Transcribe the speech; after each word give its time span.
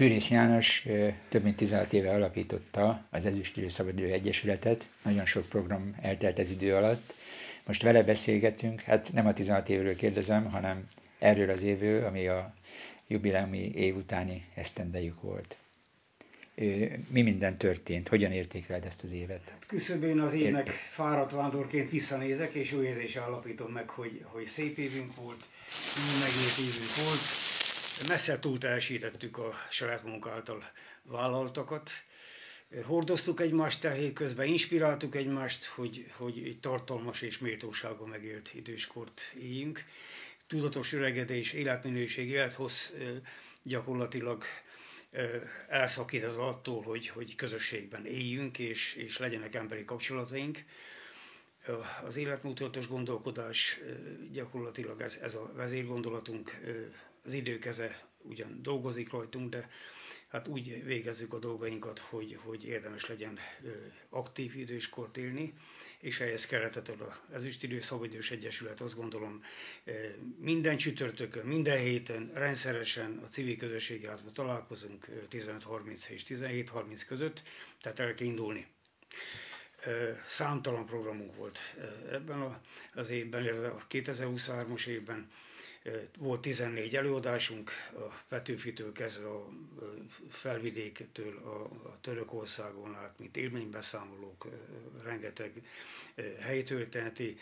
Fűrész 0.00 0.28
János 0.28 0.86
több 1.28 1.42
mint 1.42 1.56
16 1.56 1.92
éve 1.92 2.10
alapította 2.10 3.04
az 3.10 3.26
Ezüstülő 3.26 3.68
Szabadidő 3.68 4.12
Egyesületet, 4.12 4.88
nagyon 5.02 5.26
sok 5.26 5.48
program 5.48 5.96
eltelt 6.00 6.38
ez 6.38 6.50
idő 6.50 6.74
alatt. 6.74 7.14
Most 7.64 7.82
vele 7.82 8.02
beszélgetünk, 8.02 8.80
hát 8.80 9.12
nem 9.12 9.26
a 9.26 9.32
16 9.32 9.68
évről 9.68 9.96
kérdezem, 9.96 10.50
hanem 10.50 10.88
erről 11.18 11.50
az 11.50 11.62
évről, 11.62 12.04
ami 12.04 12.26
a 12.26 12.54
jubileumi 13.06 13.72
év 13.74 13.96
utáni 13.96 14.44
esztendejük 14.54 15.20
volt. 15.20 15.56
Mi 17.08 17.22
minden 17.22 17.56
történt? 17.56 18.08
Hogyan 18.08 18.32
értékeled 18.32 18.84
ezt 18.84 19.02
az 19.04 19.12
évet? 19.12 19.54
Küszöbén 19.66 20.20
az 20.20 20.32
évnek 20.32 20.68
fáradt 20.68 21.32
vándorként 21.32 21.90
visszanézek, 21.90 22.52
és 22.52 22.70
jó 22.72 22.82
érzése 22.82 23.20
állapítom 23.20 23.72
meg, 23.72 23.88
hogy, 23.88 24.24
hogy 24.24 24.46
szép 24.46 24.78
évünk 24.78 25.14
volt, 25.16 25.44
megért 26.20 26.58
évünk 26.58 26.94
volt, 27.04 27.49
messze 28.08 28.38
túl 28.38 28.58
teljesítettük 28.58 29.38
a 29.38 29.54
saját 29.70 30.04
munka 30.04 30.30
által 30.30 30.70
vállaltakat. 31.02 31.90
Hordoztuk 32.84 33.40
egymást 33.40 33.80
terhét 33.80 34.12
közben, 34.12 34.46
inspiráltuk 34.46 35.14
egymást, 35.14 35.64
hogy, 35.64 36.06
hogy 36.16 36.58
tartalmas 36.60 37.22
és 37.22 37.38
méltóságon 37.38 38.08
megélt 38.08 38.54
időskort 38.54 39.32
éljünk. 39.40 39.84
Tudatos 40.46 40.92
öregedés, 40.92 41.52
életminőség, 41.52 42.28
élethossz 42.28 42.90
gyakorlatilag 43.62 44.44
elszakított 45.68 46.36
attól, 46.36 46.82
hogy, 46.82 47.08
hogy 47.08 47.34
közösségben 47.34 48.06
éljünk, 48.06 48.58
és, 48.58 48.94
és 48.94 49.18
legyenek 49.18 49.54
emberi 49.54 49.84
kapcsolataink. 49.84 50.64
Az 52.04 52.16
életmutatos 52.16 52.86
gondolkodás 52.88 53.80
gyakorlatilag 54.32 55.00
ez, 55.00 55.16
ez 55.22 55.34
a 55.34 55.52
vezérgondolatunk, 55.54 56.60
az 57.24 57.32
időkeze 57.32 58.08
ugyan 58.22 58.62
dolgozik 58.62 59.10
rajtunk, 59.10 59.50
de 59.50 59.70
hát 60.28 60.48
úgy 60.48 60.84
végezzük 60.84 61.32
a 61.32 61.38
dolgainkat, 61.38 61.98
hogy, 61.98 62.38
hogy 62.42 62.64
érdemes 62.64 63.06
legyen 63.06 63.38
aktív 64.08 64.56
időskort 64.56 65.16
élni, 65.16 65.54
és 66.00 66.20
ehhez 66.20 66.46
keretet 66.46 66.88
ad 66.88 67.00
az 67.00 67.34
Ezüstidő 67.34 67.80
Szabadidős 67.80 68.30
Egyesület, 68.30 68.80
azt 68.80 68.96
gondolom 68.96 69.42
minden 70.38 70.76
csütörtökön, 70.76 71.46
minden 71.46 71.78
héten 71.78 72.30
rendszeresen 72.34 73.18
a 73.24 73.26
civil 73.26 73.56
közösségi 73.56 74.06
házban 74.06 74.32
találkozunk 74.32 75.06
15.30 75.30 76.08
és 76.08 76.22
17.30 76.26 77.02
között, 77.06 77.42
tehát 77.80 77.98
el 77.98 78.14
kell 78.14 78.26
indulni. 78.26 78.66
Számtalan 80.26 80.86
programunk 80.86 81.36
volt 81.36 81.58
ebben 82.10 82.60
az 82.94 83.08
évben, 83.10 83.64
a 83.64 83.86
2023-as 83.90 84.86
évben, 84.86 85.30
volt 86.18 86.40
14 86.40 86.96
előadásunk, 86.96 87.70
a 87.94 88.14
Petőfitől 88.28 88.92
kezdve 88.92 89.28
a 89.28 89.48
felvidéktől 90.30 91.36
a 91.84 92.00
Törökországon 92.00 92.94
át, 92.94 93.18
mint 93.18 93.36
élménybeszámolók, 93.36 94.46
rengeteg 95.04 95.52
helytörténeti 96.40 97.38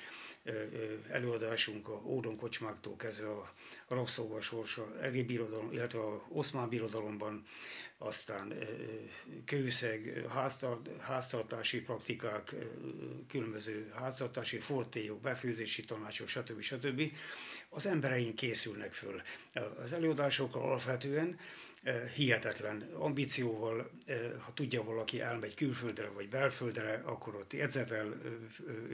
előadásunk, 1.11 1.89
a 1.89 2.03
Ódon 2.05 2.37
kocsmáktól 2.37 2.97
kezdve 2.97 3.29
a 3.31 3.53
rabszolga 3.89 4.41
sorsa, 4.41 5.01
Egi 5.01 5.23
birodalom, 5.23 5.73
illetve 5.73 5.99
a 6.01 6.25
Oszmán 6.29 6.69
birodalomban 6.69 7.43
aztán 7.99 8.55
kőszeg, 9.45 10.25
háztartási 11.01 11.81
praktikák, 11.81 12.55
különböző 13.29 13.93
háztartási 13.95 14.59
fortélyok, 14.59 15.21
befőzési 15.21 15.85
tanácsok, 15.85 16.29
stb. 16.29 16.61
stb. 16.61 17.03
Az 17.69 17.87
embereink 17.87 18.35
készülnek 18.35 18.93
föl. 18.93 19.23
Az 19.83 19.93
előadások 19.93 20.55
alapvetően 20.57 21.39
hihetetlen 22.15 22.83
ambícióval, 22.99 23.91
ha 24.39 24.53
tudja 24.55 24.83
valaki 24.85 25.21
elmegy 25.21 25.55
külföldre 25.55 26.09
vagy 26.09 26.29
belföldre, 26.29 27.03
akkor 27.05 27.35
ott 27.35 27.53
edzetel, 27.53 28.21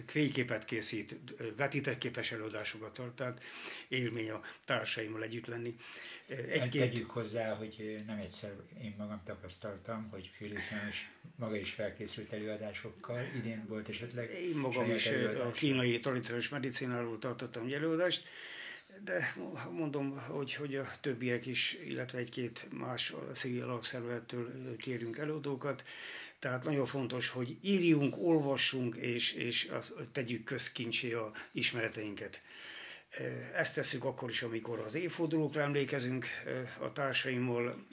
fényképet 0.06 0.64
készít, 0.64 1.16
vetített 1.56 1.98
képes 1.98 2.32
előadásokat 2.32 2.92
tart, 2.94 3.12
tehát 3.14 3.42
élmény 3.88 4.30
a 4.30 4.40
társaimmal 4.64 5.22
együtt 5.22 5.46
lenni. 5.46 5.76
Egy-két... 6.26 6.80
Tegyük 6.80 7.10
hozzá, 7.10 7.54
hogy 7.54 8.02
nem 8.06 8.18
egyszer 8.18 8.52
én 8.82 8.94
magam 8.98 9.22
tapasztaltam, 9.24 10.08
hogy 10.10 10.30
Fűrész 10.36 10.70
János 10.70 11.10
maga 11.36 11.56
is 11.56 11.70
felkészült 11.72 12.32
előadásokkal. 12.32 13.20
Idén 13.36 13.64
volt 13.68 13.88
esetleg 13.88 14.30
Én 14.30 14.56
magam 14.56 14.90
is 14.90 15.06
előadás. 15.06 15.40
a 15.42 15.50
kínai 15.50 16.00
tradicionális 16.00 16.48
medicináról 16.48 17.18
tartottam 17.18 17.64
egy 17.64 17.72
előadást, 17.72 18.24
de 19.02 19.34
mondom, 19.70 20.18
hogy, 20.18 20.54
hogy 20.54 20.76
a 20.76 20.90
többiek 21.00 21.46
is, 21.46 21.76
illetve 21.84 22.18
egy-két 22.18 22.66
más 22.70 23.14
civil 23.34 23.62
alapszervezettől 23.62 24.76
kérünk 24.76 25.18
előadókat. 25.18 25.84
Tehát 26.38 26.64
nagyon 26.64 26.86
fontos, 26.86 27.28
hogy 27.28 27.56
írjunk, 27.62 28.14
olvassunk, 28.18 28.96
és, 28.96 29.32
és 29.32 29.70
tegyük 30.12 30.44
közkincsé 30.44 31.12
a 31.12 31.32
ismereteinket. 31.52 32.42
Ezt 33.54 33.74
tesszük 33.74 34.04
akkor 34.04 34.30
is, 34.30 34.42
amikor 34.42 34.78
az 34.78 34.94
évfordulókra 34.94 35.60
emlékezünk 35.60 36.26
a 36.78 36.92
társaimmal. 36.92 37.86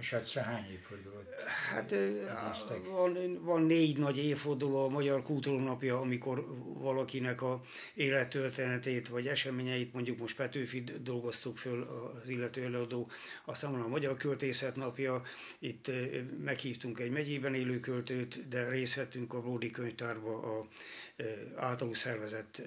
Sacra 0.00 0.42
hány 0.42 0.70
évfordulót 0.70 1.40
Hát 1.70 1.94
van, 2.90 3.38
van 3.42 3.62
négy 3.62 3.98
nagy 3.98 4.18
évforduló 4.18 4.84
a 4.84 4.88
Magyar 4.88 5.22
Kultúrnapja, 5.22 6.00
amikor 6.00 6.46
valakinek 6.78 7.42
a 7.42 7.60
élettörténetét 7.94 9.08
vagy 9.08 9.26
eseményeit, 9.26 9.92
mondjuk 9.92 10.18
most 10.18 10.36
Petőfi 10.36 10.84
dolgoztuk 11.02 11.58
föl 11.58 11.82
az 12.22 12.28
illető 12.28 12.64
előadó, 12.64 13.10
aztán 13.44 13.72
van 13.72 13.80
a 13.80 13.88
Magyar 13.88 14.16
Költészet 14.16 14.76
napja, 14.76 15.22
itt 15.58 15.90
meghívtunk 16.44 17.00
egy 17.00 17.10
megyében 17.10 17.54
élő 17.54 17.80
költőt, 17.80 18.48
de 18.48 18.68
részt 18.68 18.94
vettünk 18.94 19.32
a 19.34 19.40
Bródi 19.40 19.70
könyvtárba 19.70 20.58
a 20.58 20.66
általuk 21.56 21.94
szervezett 21.96 22.62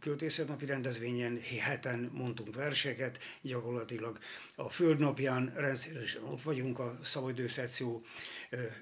költészetnapi 0.00 0.66
rendezvényen, 0.66 1.40
heten 1.60 2.10
mondtunk 2.12 2.54
verseket, 2.54 3.18
gyakorlatilag 3.42 4.18
a 4.54 4.70
Földnapján 4.70 5.52
rendszeresen 5.56 6.24
ott 6.24 6.42
vagyunk, 6.42 6.78
a 6.78 6.98
szabadidő 7.02 7.46
szekció 7.48 8.02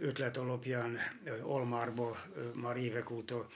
ötlet 0.00 0.37
alapján 0.37 0.98
Almárba 1.43 2.16
már 2.54 2.77
évek 2.77 3.10
óta 3.10 3.47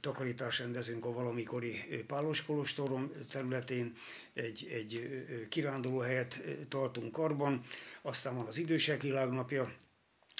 takarítás 0.00 0.58
rendezünk 0.58 1.04
a 1.04 1.12
valamikori 1.12 2.04
Pálos 2.06 2.44
Kolostorom 2.44 3.12
területén, 3.30 3.92
egy, 4.34 4.68
egy 4.72 5.24
kirándulóhelyet 5.48 6.40
tartunk 6.68 7.12
karban, 7.12 7.62
aztán 8.02 8.36
van 8.36 8.46
az 8.46 8.56
Idősek 8.58 9.02
Világnapja, 9.02 9.72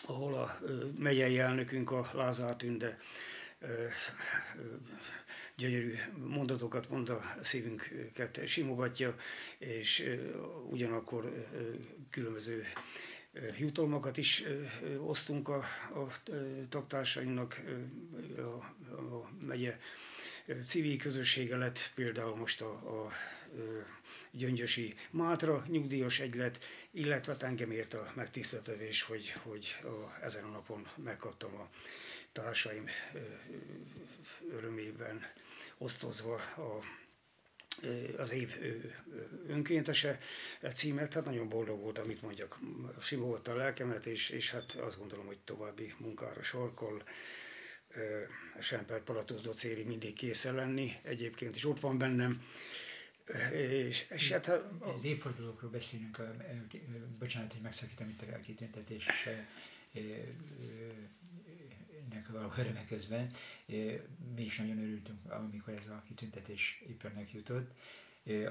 ahol 0.06 0.34
a 0.34 0.58
megyei 0.98 1.38
elnökünk, 1.38 1.90
a 1.90 2.10
Lázár 2.14 2.56
Tünde 2.56 2.98
gyönyörű 5.56 5.94
mondatokat 6.26 6.88
mond 6.88 7.08
a 7.08 7.34
szívünket 7.42 8.40
simogatja, 8.46 9.14
és 9.58 10.16
ugyanakkor 10.70 11.46
különböző 12.10 12.64
jutalmakat 13.58 14.16
is 14.16 14.42
osztunk 14.98 15.48
a, 15.48 15.56
a 15.94 16.06
tagtársainknak 16.68 17.60
a, 18.36 18.40
a 18.94 19.30
megye 19.46 19.78
civil 20.66 20.96
közössége 20.98 21.56
lett, 21.56 21.92
például 21.94 22.36
most 22.36 22.60
a, 22.60 22.70
a 23.04 23.10
Gyöngyösi 24.30 24.94
Mátra 25.10 25.64
nyugdíjas 25.68 26.20
egylet, 26.20 26.58
illetve 26.90 27.36
engem 27.38 27.70
ért 27.70 27.94
a 27.94 28.12
megtiszteltetés, 28.14 29.02
hogy, 29.02 29.30
hogy 29.42 29.76
a, 29.82 30.24
ezen 30.24 30.44
a 30.44 30.48
napon 30.50 30.86
megkaptam 31.04 31.54
a 31.54 31.68
társaim 32.32 32.88
örömében 34.50 35.20
osztozva 35.78 36.34
a, 36.34 36.84
az 38.16 38.32
év 38.32 38.56
önkéntese 39.46 40.18
címet, 40.74 41.14
hát 41.14 41.24
nagyon 41.24 41.48
boldog 41.48 41.80
volt, 41.80 41.98
amit 41.98 42.22
mondjak, 42.22 42.58
simogatta 43.00 43.52
a 43.52 43.56
lelkemet, 43.56 44.06
és, 44.06 44.30
és 44.30 44.50
hát 44.50 44.72
azt 44.72 44.98
gondolom, 44.98 45.26
hogy 45.26 45.38
további 45.38 45.94
munkára 45.98 46.42
sorkol. 46.42 47.02
Semper 48.60 49.02
Palatusz 49.02 49.40
docéri 49.40 49.82
mindig 49.82 50.14
készen 50.14 50.54
lenni, 50.54 50.92
egyébként 51.02 51.56
is 51.56 51.64
ott 51.64 51.80
van 51.80 51.98
bennem. 51.98 52.42
És, 53.52 54.06
és 54.10 54.30
hát, 54.30 54.46
ha, 54.46 54.52
az 54.80 55.04
évfordulókról 55.04 55.70
beszélünk, 55.70 56.18
a, 56.18 56.34
bocsánat, 57.18 57.52
hogy 57.52 57.60
megszakítom 57.60 58.08
itt 58.08 58.22
a 58.22 58.40
kitüntetés 58.40 59.06
nek 62.12 62.28
való 62.28 62.52
öröme 62.58 62.84
közben. 62.84 63.30
Mi 64.34 64.42
is 64.42 64.58
nagyon 64.58 64.78
örültünk, 64.78 65.30
amikor 65.30 65.74
ez 65.74 65.86
a 65.86 66.02
kitüntetés 66.06 66.82
éppen 66.88 67.12
megjutott. 67.14 67.70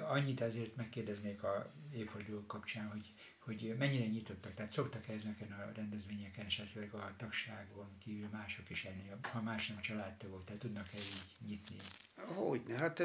Annyit 0.10 0.42
azért 0.42 0.76
megkérdeznék 0.76 1.44
a 1.44 1.72
évforduló 1.94 2.46
kapcsán, 2.46 2.88
hogy 2.88 3.14
hogy 3.50 3.76
mennyire 3.78 4.06
nyitottak, 4.06 4.54
tehát 4.54 4.72
szoktak 4.72 5.08
-e 5.08 5.14
ezeken 5.14 5.52
a 5.52 5.72
rendezvényeken 5.76 6.46
esetleg 6.46 6.94
a 6.94 7.14
tagságon 7.18 7.88
kívül 8.04 8.28
mások 8.32 8.70
is 8.70 8.86
elni, 8.86 9.04
ha 9.22 9.42
más 9.42 9.68
nem 9.68 9.80
családtagok, 9.82 10.46
tehát 10.46 10.62
tudnak-e 10.62 10.98
így 10.98 11.48
nyitni? 11.48 11.76
Hogyne, 12.16 12.78
hát 12.78 13.00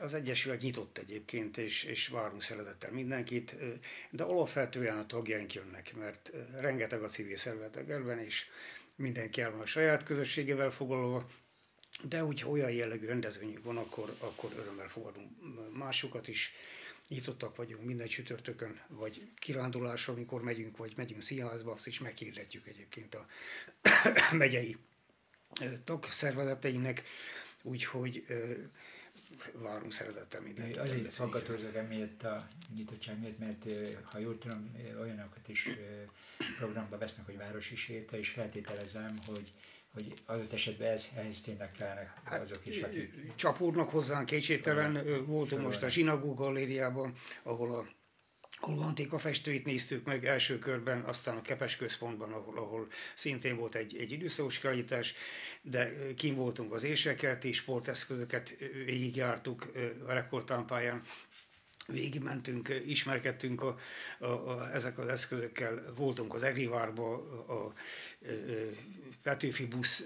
az 0.00 0.14
Egyesület 0.14 0.60
nyitott 0.60 0.98
egyébként, 0.98 1.56
és, 1.56 1.82
és 1.82 2.08
várunk 2.08 2.42
szeretettel 2.42 2.90
mindenkit, 2.90 3.56
de 4.10 4.22
alapvetően 4.24 4.98
a 4.98 5.06
tagjaink 5.06 5.52
jönnek, 5.54 5.94
mert 5.96 6.32
rengeteg 6.58 7.02
a 7.02 7.08
civil 7.08 7.36
szervezetek 7.36 7.88
elben, 7.88 8.18
és 8.18 8.46
mindenki 8.96 9.40
el 9.40 9.50
van 9.50 9.60
a 9.60 9.66
saját 9.66 10.04
közösségével 10.04 10.70
foglalva, 10.70 11.26
de 12.08 12.20
hogyha 12.20 12.48
olyan 12.50 12.70
jellegű 12.70 13.06
rendezvényünk 13.06 13.64
van, 13.64 13.76
akkor, 13.76 14.14
akkor 14.18 14.50
örömmel 14.58 14.88
fogadunk 14.88 15.30
másokat 15.76 16.28
is. 16.28 16.52
Nyitottak 17.12 17.56
vagyunk 17.56 17.84
minden 17.84 18.06
csütörtökön, 18.06 18.80
vagy 18.88 19.30
kirándulásra, 19.38 20.12
amikor 20.12 20.42
megyünk, 20.42 20.76
vagy 20.76 20.92
megyünk 20.96 21.22
színházba, 21.22 21.72
azt 21.72 21.86
is 21.86 21.98
meghirdetjük 22.00 22.66
egyébként 22.66 23.14
a 23.14 23.26
megyei 24.42 24.76
tagszervezeteinek, 25.84 27.02
úgyhogy 27.62 28.24
várunk 29.52 29.92
szeretettel 29.92 30.40
mindenkit. 30.40 30.76
Azért 30.76 31.16
hallgatózok 31.16 31.74
emiatt 31.74 32.22
a 32.22 32.48
nyitottság 32.74 33.18
miatt, 33.20 33.38
mert 33.38 33.66
ha 34.04 34.18
jól 34.18 34.38
tudom, 34.38 34.76
olyanokat 35.00 35.48
is 35.48 35.68
programba 36.56 36.98
vesznek, 36.98 37.26
hogy 37.26 37.36
városi 37.36 37.76
séta, 37.76 38.16
és 38.16 38.28
feltételezem, 38.28 39.18
hogy 39.26 39.52
hogy 39.92 40.12
adott 40.26 40.52
esetben 40.52 40.90
ez, 40.90 41.08
ehhez 41.16 41.40
tényleg 41.40 41.70
kellene 41.72 42.14
hát, 42.24 42.40
azok 42.40 42.66
is, 42.66 42.82
akik... 42.82 43.34
Csapódnak 43.34 43.88
hozzánk 43.88 44.26
kétségtelen, 44.26 45.24
voltunk 45.26 45.62
most 45.62 45.82
a 45.82 45.88
Zsinagó 45.88 46.34
galériában, 46.34 47.14
ahol 47.42 47.74
a 47.74 47.86
ahol 48.64 48.82
Antika 48.82 49.18
festőit 49.18 49.64
néztük 49.64 50.04
meg 50.04 50.24
első 50.26 50.58
körben, 50.58 51.00
aztán 51.00 51.36
a 51.36 51.42
Kepes 51.42 51.76
központban, 51.76 52.32
ahol, 52.32 52.58
ahol 52.58 52.88
szintén 53.14 53.56
volt 53.56 53.74
egy, 53.74 53.96
egy 53.96 54.12
időszakos 54.12 54.58
kiállítás, 54.58 55.14
de 55.62 55.92
kim 56.14 56.34
voltunk 56.34 56.72
az 56.72 56.82
és 56.82 57.08
sporteszközöket 57.52 58.56
végigjártuk 58.84 59.70
a 60.06 60.12
rekordtámpáján, 60.12 61.02
végigmentünk, 61.86 62.82
ismerkedtünk 62.86 63.62
a, 63.62 63.78
a, 64.18 64.26
a, 64.26 64.74
ezek 64.74 64.98
az 64.98 65.08
eszközökkel, 65.08 65.92
voltunk 65.96 66.34
az 66.34 66.42
Egrivárba, 66.42 67.14
a, 67.14 67.52
a, 67.52 67.66
a 67.66 67.74
Petőfi 69.22 69.66
busz 69.66 70.04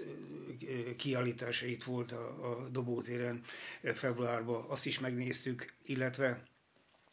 kiállítása 0.97 1.65
volt 1.85 2.11
a, 2.11 2.51
a 2.51 2.67
Dobótéren 2.67 3.43
februárban, 3.81 4.65
azt 4.67 4.85
is 4.85 4.99
megnéztük, 4.99 5.73
illetve 5.83 6.43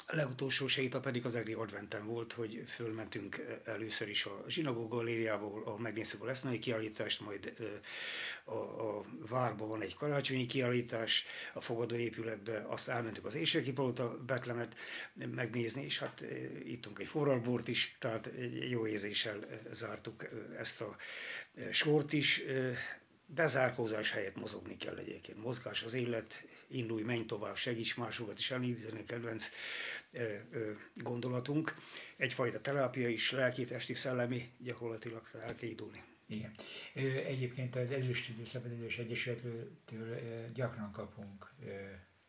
legutolsó 0.07 0.67
séta 0.67 1.01
pedig 1.01 1.25
az 1.25 1.35
Egri 1.35 1.53
Adventen 1.53 2.07
volt, 2.07 2.33
hogy 2.33 2.63
fölmentünk 2.67 3.45
először 3.65 4.09
is 4.09 4.25
a 4.25 4.45
Zsinagó 4.49 4.89
galériába, 4.89 5.47
ahol 5.47 5.79
megnéztük 5.79 6.23
a 6.23 6.25
lesznai 6.25 6.59
kiállítást, 6.59 7.21
majd 7.21 7.55
a, 8.45 8.53
a 8.55 9.03
várban 9.29 9.69
van 9.69 9.83
egy 9.83 9.95
karácsonyi 9.95 10.47
kiállítás, 10.47 11.25
a 11.53 11.61
fogadóépületbe, 11.61 12.65
azt 12.69 12.89
elmentük 12.89 13.25
az 13.25 13.35
Éjségi 13.35 13.73
Palota 13.73 14.19
Betlemet 14.27 14.75
megnézni, 15.35 15.85
és 15.85 15.99
hát 15.99 16.25
ittunk 16.65 16.99
egy 16.99 17.07
forralbort 17.07 17.69
is, 17.69 17.97
tehát 17.99 18.31
jó 18.69 18.87
érzéssel 18.87 19.39
zártuk 19.71 20.25
ezt 20.59 20.81
a 20.81 20.97
sort 21.71 22.13
is 22.13 22.43
bezárkózás 23.27 24.11
helyett 24.11 24.37
mozogni 24.37 24.77
kell 24.77 24.97
egyébként. 24.97 25.43
Mozgás 25.43 25.83
az 25.83 25.95
élet, 25.95 26.45
indulj, 26.67 27.03
menj 27.03 27.25
tovább, 27.27 27.57
segíts 27.57 27.97
másokat 27.97 28.39
is 28.39 28.51
elindítani, 28.51 29.05
kedvenc 29.05 29.51
gondolatunk. 30.95 31.75
Egyfajta 32.17 32.61
terápia 32.61 33.09
is, 33.09 33.31
lelki, 33.31 33.65
testi, 33.65 33.95
szellemi, 33.95 34.53
gyakorlatilag 34.59 35.23
el 35.43 35.55
kell 35.55 35.69
indulni. 35.69 36.03
Igen. 36.27 36.55
Egyébként 37.27 37.77
az 37.77 37.91
Ezüstidő 37.91 38.45
Szabadidős 38.45 38.99
Egyesülettől 38.99 39.71
gyakran 40.55 40.93
kapunk 40.93 41.53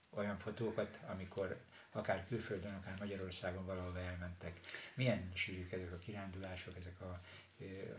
olyan 0.09 0.37
fotókat, 0.37 0.99
amikor 1.07 1.57
akár 1.91 2.25
külföldön, 2.27 2.73
akár 2.73 2.95
Magyarországon 2.99 3.65
valahol 3.65 3.97
elmentek. 3.99 4.59
Milyen 4.95 5.31
sűrűk 5.33 5.71
ezek 5.71 5.91
a 5.91 5.97
kirándulások, 5.97 6.77
ezek 6.77 7.01
a 7.01 7.21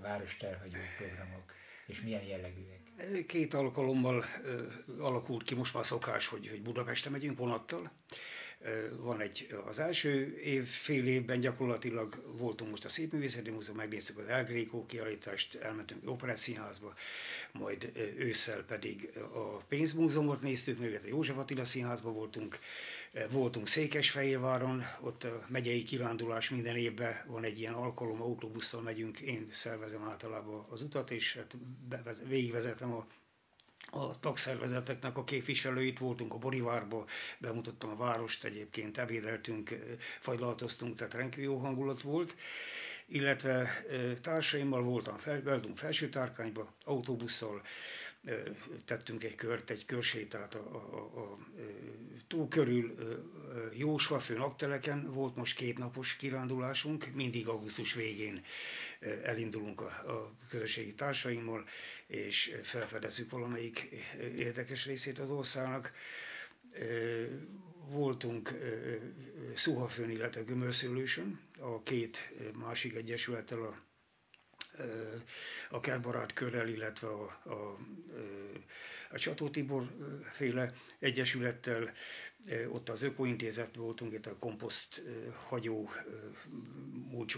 város 0.00 0.36
terhagyó 0.36 0.78
programok? 0.98 1.52
És 1.86 2.02
milyen 2.02 2.22
jellegűek? 2.22 2.80
Két 3.26 3.54
alkalommal 3.54 4.24
alakult 4.98 5.42
ki 5.42 5.54
most 5.54 5.74
már 5.74 5.86
szokás, 5.86 6.26
hogy, 6.26 6.48
hogy 6.48 6.62
Budapestre 6.62 7.10
megyünk 7.10 7.38
vonattal. 7.38 7.92
Van 9.00 9.20
egy, 9.20 9.46
az 9.66 9.78
első 9.78 10.36
év, 10.38 10.66
fél 10.66 11.06
évben 11.06 11.40
gyakorlatilag 11.40 12.22
voltunk 12.36 12.70
most 12.70 12.84
a 12.84 12.88
Szépművészeti 12.88 13.50
Múzeum, 13.50 13.76
megnéztük 13.76 14.18
az 14.18 14.24
El 14.26 14.44
Greco 14.44 14.86
kiállítást, 14.86 15.54
elmentünk 15.54 16.10
Operett 16.10 16.36
Színházba, 16.36 16.94
majd 17.52 17.92
ősszel 18.18 18.64
pedig 18.64 19.10
a 19.32 19.56
Pénzmúzeumot 19.68 20.42
néztük, 20.42 20.78
meg 20.78 21.00
a 21.04 21.06
József 21.08 21.36
Attila 21.36 21.64
Színházba 21.64 22.12
voltunk, 22.12 22.58
voltunk 23.30 23.68
Székesfehérváron, 23.68 24.82
ott 25.00 25.24
a 25.24 25.46
megyei 25.48 25.82
kirándulás 25.82 26.50
minden 26.50 26.76
évben 26.76 27.24
van 27.26 27.44
egy 27.44 27.58
ilyen 27.58 27.74
alkalom, 27.74 28.22
autóbusszal 28.22 28.80
megyünk, 28.82 29.20
én 29.20 29.46
szervezem 29.50 30.02
általában 30.02 30.66
az 30.68 30.82
utat, 30.82 31.10
és 31.10 31.34
hát 31.34 31.56
végigvezetem 32.28 32.92
a 32.92 33.06
a 33.90 34.18
tagszervezeteknek 34.20 35.16
a 35.16 35.24
képviselőit, 35.24 35.98
voltunk 35.98 36.34
a 36.34 36.38
Borivárba, 36.38 37.04
bemutattam 37.38 37.90
a 37.90 37.96
várost, 37.96 38.44
egyébként 38.44 38.98
ebédeltünk, 38.98 39.70
fagylaltoztunk, 40.20 40.96
tehát 40.96 41.14
rendkívül 41.14 41.44
jó 41.44 41.56
hangulat 41.58 42.00
volt, 42.00 42.36
illetve 43.06 43.84
társaimmal 44.22 44.82
voltam 44.82 45.16
fel, 45.16 45.42
voltunk 45.42 45.76
felső 45.76 46.08
tárkányba, 46.08 46.74
autóbusszal, 46.84 47.62
tettünk 48.84 49.24
egy 49.24 49.34
kört, 49.34 49.70
egy 49.70 49.84
körsétát 49.84 50.54
a, 50.54 50.58
a, 50.58 51.18
a, 51.18 51.20
a 51.20 51.38
tó 52.26 52.48
körül 52.48 52.94
Jósva 53.72 54.20
napteleken, 54.36 55.12
volt 55.12 55.36
most 55.36 55.56
két 55.56 55.78
napos 55.78 56.16
kirándulásunk, 56.16 57.06
mindig 57.14 57.48
augusztus 57.48 57.94
végén 57.94 58.44
elindulunk 59.22 59.80
a, 59.80 59.84
a 59.86 60.34
közösségi 60.48 60.94
társaimmal, 60.94 61.64
és 62.06 62.54
felfedezzük 62.62 63.30
valamelyik 63.30 63.88
érdekes 64.36 64.86
részét 64.86 65.18
az 65.18 65.30
országnak. 65.30 65.92
Voltunk 67.88 68.52
Szuhafőn, 69.54 70.10
illetve 70.10 70.40
Gömörszülősön, 70.42 71.40
a 71.58 71.82
két 71.82 72.32
másik 72.54 72.94
egyesülettel, 72.94 73.62
a 73.62 73.82
a 75.70 75.80
kertbarát 75.80 76.32
körrel, 76.32 76.68
illetve 76.68 77.08
a, 77.08 77.40
a, 77.44 77.78
a 79.10 79.18
Csató 79.18 79.48
Tibor 79.48 79.90
féle 80.32 80.72
egyesülettel, 80.98 81.92
ott 82.68 82.88
az 82.88 83.02
Ökointézet 83.02 83.74
voltunk, 83.74 84.12
itt 84.12 84.26
a 84.26 84.36
komposzt 84.38 85.02
hagyó 85.46 85.90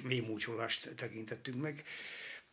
mély 0.03 0.21
múcsolást 0.21 0.95
tekintettünk 0.97 1.61
meg, 1.61 1.85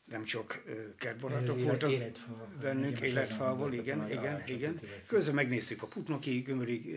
nem 0.05 0.23
csak 0.23 0.63
kertbarátok 0.97 1.61
voltak 1.63 1.91
életfa, 1.91 2.47
bennünk, 2.61 2.99
életfával, 2.99 3.73
igen, 3.73 4.11
igen, 4.11 4.43
igen. 4.45 4.79
Közben 5.07 5.35
megnéztük 5.35 5.81
a 5.81 5.87
Putnoki 5.87 6.39
Gömöri 6.39 6.95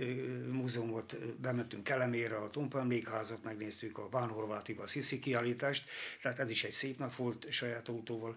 Múzeumot, 0.50 1.18
bementünk 1.40 1.84
Kelemére, 1.84 2.36
a 2.36 2.50
Tompa 2.50 2.78
emlékházat, 2.78 3.44
megnéztük 3.44 3.98
a 3.98 4.08
Bán 4.08 4.28
Horvátiba 4.28 4.82
a 4.82 4.86
Sziszi 4.86 5.18
kiállítást, 5.18 5.88
tehát 6.22 6.38
ez 6.38 6.50
is 6.50 6.64
egy 6.64 6.72
szép 6.72 6.98
nap 6.98 7.16
volt, 7.16 7.46
saját 7.50 7.88
autóval 7.88 8.36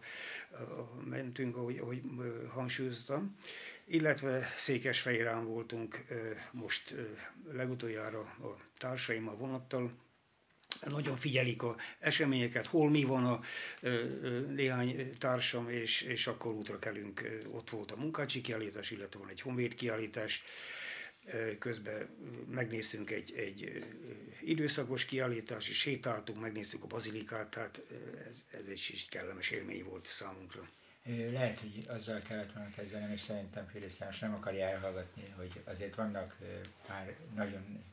mentünk, 1.10 1.56
ahogy, 1.58 1.78
ahogy 1.78 2.02
hangsúlyoztam. 2.48 3.36
Illetve 3.86 4.48
Székesfehérán 4.58 5.46
voltunk 5.46 6.06
most 6.52 6.96
legutoljára 7.52 8.20
a 8.20 8.58
társaimmal 8.78 9.36
vonattal, 9.36 9.92
nagyon 10.86 11.16
figyelik 11.16 11.62
a 11.64 11.76
eseményeket, 12.00 12.68
hol 12.68 12.90
mi 12.90 13.04
van 13.04 13.26
a 13.26 13.40
néhány 14.48 15.18
társam, 15.18 15.70
és, 15.70 16.02
és 16.02 16.28
akkor 16.28 16.54
útra 16.54 16.80
kelünk. 16.80 17.40
Ott 17.52 17.70
volt 17.70 17.92
a 17.92 17.96
munkácsi 17.96 18.42
kiállítás, 18.42 18.92
illetve 18.92 19.20
van 19.20 19.30
egy 19.30 19.42
honvéd 19.42 19.76
kiállítás, 19.76 20.44
közben 21.60 22.10
megnéztünk 22.50 23.12
egy, 23.12 23.34
egy 23.36 23.86
időszakos 24.42 25.06
kiállítást, 25.06 25.70
és 25.70 25.78
sétáltunk, 25.78 26.40
megnéztük 26.40 26.84
a 26.84 26.88
bazilikát, 26.88 27.50
tehát 27.50 27.82
ez, 28.30 28.44
ez 28.52 28.64
egy 28.68 29.08
kellemes 29.10 29.50
élmény 29.50 29.84
volt 29.84 30.06
számunkra. 30.06 30.70
Lehet, 31.32 31.60
hogy 31.60 31.86
azzal 31.88 32.22
kellett 32.22 32.52
volna 32.54 32.70
kezdenem, 32.76 33.12
és 33.12 33.22
szerintem 33.22 33.68
Félix 33.68 33.98
nem 34.20 34.34
akarja 34.34 34.66
elhallgatni, 34.68 35.34
hogy 35.38 35.62
azért 35.64 35.96
vannak 35.96 36.38
már 36.88 37.16
nagyon 37.36 37.84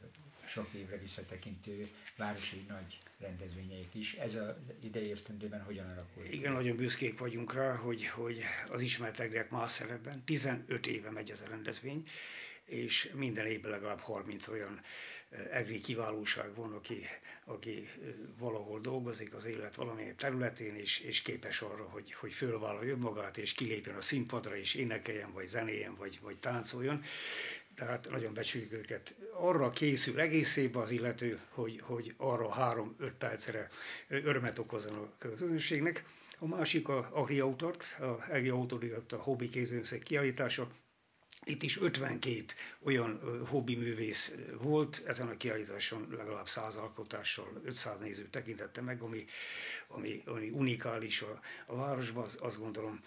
sok 0.48 0.68
évre 0.72 0.98
visszatekintő 0.98 1.88
városi 2.16 2.64
nagy 2.68 2.98
rendezvényeik 3.20 3.94
is. 3.94 4.14
Ez 4.14 4.34
az 4.34 4.54
idei 4.82 5.10
esztendőben 5.10 5.62
hogyan 5.62 5.90
alakult? 5.90 6.32
Igen, 6.32 6.52
nagyon 6.52 6.76
büszkék 6.76 7.18
vagyunk 7.18 7.52
rá, 7.54 7.74
hogy, 7.74 8.06
hogy 8.06 8.42
az 8.70 8.80
ismertegrek 8.80 9.50
más 9.50 9.70
szerepben 9.70 10.24
15 10.24 10.86
éve 10.86 11.10
megy 11.10 11.30
ez 11.30 11.40
a 11.40 11.48
rendezvény, 11.48 12.08
és 12.64 13.10
minden 13.14 13.46
évben 13.46 13.70
legalább 13.70 14.00
30 14.00 14.48
olyan 14.48 14.80
egri 15.52 15.80
kiválóság 15.80 16.54
van, 16.54 16.72
aki, 16.72 17.04
aki 17.44 17.88
valahol 18.38 18.80
dolgozik 18.80 19.34
az 19.34 19.44
élet 19.44 19.74
valamilyen 19.74 20.16
területén, 20.16 20.74
és, 20.74 20.98
és 20.98 21.22
képes 21.22 21.60
arra, 21.62 21.84
hogy, 21.84 22.12
hogy 22.12 22.32
fölvállalja 22.32 22.92
önmagát, 22.92 23.38
és 23.38 23.52
kilépjen 23.52 23.96
a 23.96 24.00
színpadra, 24.00 24.56
és 24.56 24.74
énekeljen, 24.74 25.32
vagy 25.32 25.46
zenéjen, 25.46 25.94
vagy, 25.96 26.18
vagy 26.22 26.36
táncoljon. 26.36 27.04
Tehát 27.78 28.08
nagyon 28.10 28.34
becsüljük 28.34 28.72
őket. 28.72 29.14
Arra 29.32 29.70
készül 29.70 30.20
egészében 30.20 30.82
az 30.82 30.90
illető, 30.90 31.40
hogy, 31.48 31.80
hogy 31.82 32.14
arra 32.16 32.50
három-öt 32.52 33.12
percre 33.12 33.68
örömet 34.08 34.58
okozzon 34.58 34.94
a 34.94 35.12
közönségnek. 35.18 36.04
A 36.38 36.46
másik 36.46 36.88
a 36.88 37.08
Agri 37.12 37.40
Autort, 37.40 37.96
a 38.00 38.04
Agri 38.04 38.48
Autodidatta 38.48 39.16
hobbi 39.16 39.48
kézőnszeg 39.48 39.98
kiállítása, 39.98 40.68
itt 41.44 41.62
is 41.62 41.80
52 41.80 42.44
olyan 42.82 43.20
hobbi 43.46 43.76
művész 43.76 44.34
volt, 44.60 45.02
ezen 45.06 45.28
a 45.28 45.36
kiállításon 45.36 46.06
legalább 46.16 46.48
100 46.48 46.76
alkotással 46.76 47.60
500 47.64 47.98
néző 47.98 48.28
tekintette 48.30 48.80
meg, 48.80 49.00
ami, 49.02 49.24
ami, 49.88 50.22
ami 50.26 50.50
unikális 50.50 51.22
a, 51.22 51.40
a 51.66 51.76
városban, 51.76 52.24
az, 52.24 52.38
azt 52.40 52.58
gondolom. 52.58 53.00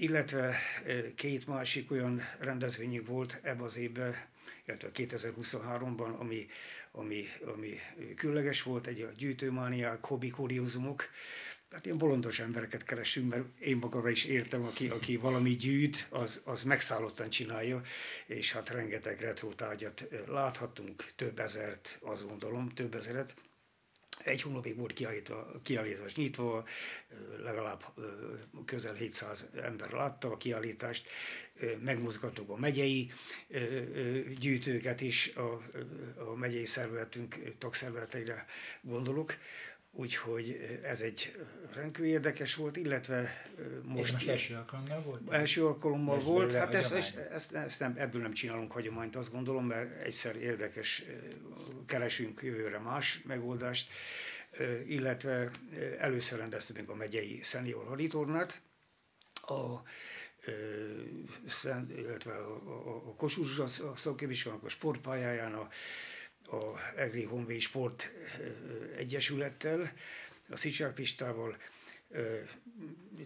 Illetve 0.00 0.56
két 1.14 1.46
másik 1.46 1.90
olyan 1.90 2.22
rendezvényünk 2.40 3.06
volt 3.06 3.38
ebbe 3.42 3.62
az 3.62 3.76
évben, 3.76 4.14
illetve 4.66 4.90
2023-ban, 4.94 6.18
ami, 6.18 6.46
ami, 6.92 7.24
ami 7.44 7.78
különleges 8.16 8.62
volt, 8.62 8.86
egy 8.86 9.00
a 9.00 9.10
gyűjtőmániák, 9.16 10.04
hobbi 10.04 10.30
kuriózumok, 10.30 11.04
tehát 11.68 11.84
ilyen 11.84 11.98
bolondos 11.98 12.38
embereket 12.38 12.84
keresünk, 12.84 13.30
mert 13.30 13.44
én 13.60 13.76
magamra 13.76 14.08
is 14.10 14.24
értem, 14.24 14.64
aki, 14.64 14.88
aki 14.88 15.16
valami 15.16 15.56
gyűjt, 15.56 16.06
az, 16.10 16.40
az 16.44 16.62
megszállottan 16.62 17.30
csinálja, 17.30 17.82
és 18.26 18.52
hát 18.52 18.68
rengeteg 18.68 19.20
retro 19.20 19.54
tárgyat 19.54 20.08
láthattunk, 20.26 21.12
több 21.16 21.38
ezert, 21.38 21.98
azt 22.02 22.28
gondolom, 22.28 22.68
több 22.68 22.94
ezeret. 22.94 23.34
Egy 24.28 24.42
hónapig 24.42 24.76
volt 24.76 24.92
kiállítva, 24.92 25.52
kiállítás 25.62 26.14
nyitva, 26.14 26.64
legalább 27.42 27.84
közel 28.64 28.94
700 28.94 29.48
ember 29.62 29.90
látta 29.90 30.30
a 30.30 30.36
kiállítást, 30.36 31.06
megmozgattuk 31.84 32.50
a 32.50 32.56
megyei 32.56 33.12
gyűjtőket 34.38 35.00
is, 35.00 35.32
a, 35.36 35.60
a 36.30 36.34
megyei 36.34 36.66
szervezetünk 36.66 37.38
tagszervezeteire 37.58 38.46
gondolok, 38.82 39.34
Úgyhogy 39.90 40.78
ez 40.82 41.00
egy 41.00 41.36
rendkívül 41.74 42.10
érdekes 42.10 42.54
volt, 42.54 42.76
illetve 42.76 43.46
most... 43.82 44.06
Ez 44.06 44.12
most 44.12 44.28
első 44.28 44.54
alkalommal 44.54 45.00
volt? 45.02 45.30
Első 45.30 45.66
alkalommal 45.66 46.16
ez 46.16 46.24
volt, 46.24 46.52
hát 46.52 46.74
ezt, 46.74 46.92
ezt, 46.92 47.16
ezt, 47.16 47.54
ezt 47.54 47.80
nem, 47.80 47.94
ebből 47.96 48.22
nem 48.22 48.32
csinálunk 48.32 48.72
hagyományt, 48.72 49.16
azt 49.16 49.32
gondolom, 49.32 49.66
mert 49.66 50.02
egyszer 50.02 50.36
érdekes, 50.36 51.04
keresünk 51.86 52.40
jövőre 52.42 52.78
más 52.78 53.22
megoldást, 53.24 53.90
illetve 54.86 55.50
először 55.98 56.38
rendeztünk 56.38 56.90
a 56.90 56.94
megyei 56.94 57.40
senior 57.42 57.86
haditornát, 57.86 58.60
a 59.32 59.82
illetve 61.96 62.32
a, 62.32 62.54
a, 62.66 62.96
a 63.08 63.14
Kossuth 63.14 63.66
szakképviselőnek 63.96 64.64
a 64.64 64.68
sportpályáján 64.68 65.54
a 65.54 65.68
a 66.50 66.78
Egri 66.96 67.22
Honvéd 67.24 67.60
Sport 67.60 68.10
Egyesülettel, 68.96 69.92
a 70.50 70.56
Szicsák 70.56 70.94
Pistával, 70.94 71.56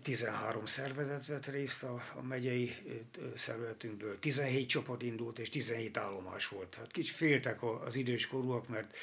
13 0.02 0.66
szervezet 0.66 1.26
vett 1.26 1.46
részt 1.46 1.82
a, 1.82 2.02
a 2.14 2.22
megyei 2.22 2.72
szervezetünkből, 3.34 4.18
17 4.18 4.68
csapat 4.68 5.02
indult, 5.02 5.38
és 5.38 5.48
17 5.48 5.96
állomás 5.96 6.48
volt. 6.48 6.74
Hát 6.74 6.90
kicsit 6.90 7.14
féltek 7.14 7.62
az 7.62 7.94
időskorúak, 7.96 8.68
mert 8.68 8.96